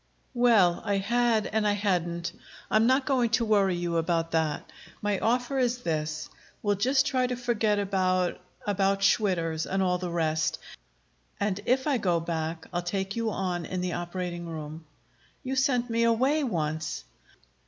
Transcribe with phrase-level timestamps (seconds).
[0.33, 2.33] "Well, I had and I hadn't.
[2.71, 4.71] I'm not going to worry you about that.
[4.99, 6.27] My offer is this:
[6.63, 10.57] We'll just try to forget about about Schwitter's and all the rest,
[11.39, 14.85] and if I go back I'll take you on in the operating room."
[15.43, 17.03] "You sent me away once!"